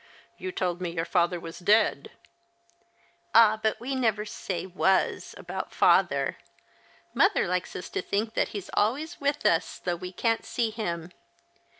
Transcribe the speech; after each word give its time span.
"You 0.39 0.51
told 0.51 0.81
me 0.81 0.89
your 0.89 1.05
father 1.05 1.39
was 1.39 1.59
dead."" 1.59 2.09
Ah, 3.35 3.59
but 3.61 3.79
we 3.79 3.93
never 3.93 4.25
say 4.25 4.65
ivas 4.65 5.35
about 5.37 5.75
father. 5.75 6.39
Mother 7.13 7.47
likes 7.47 7.75
us 7.75 7.87
to 7.91 8.01
think 8.01 8.33
that 8.33 8.47
he's 8.47 8.71
always 8.73 9.21
with 9.21 9.45
us, 9.45 9.77
though 9.77 9.95
we 9.95 10.11
can't 10.11 10.43
see 10.43 10.71
him. 10.71 11.11